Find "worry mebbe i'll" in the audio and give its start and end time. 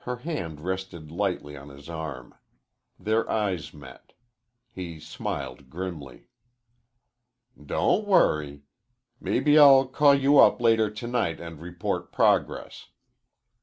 8.06-9.86